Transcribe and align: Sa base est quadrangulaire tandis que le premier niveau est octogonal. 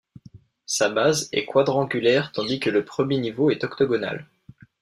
Sa 0.65 0.89
base 0.89 1.29
est 1.31 1.45
quadrangulaire 1.45 2.31
tandis 2.31 2.59
que 2.59 2.71
le 2.71 2.83
premier 2.83 3.19
niveau 3.19 3.51
est 3.51 3.63
octogonal. 3.63 4.25